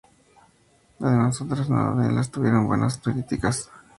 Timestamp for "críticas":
2.97-3.69